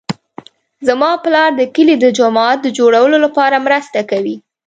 زما 0.87 1.11
پلار 1.23 1.49
د 1.59 1.61
کلي 1.75 1.95
د 1.99 2.05
جومات 2.17 2.57
د 2.61 2.67
جوړولو 2.77 3.17
لپاره 3.25 3.63
مرسته 3.65 3.99
کوي 4.11 4.35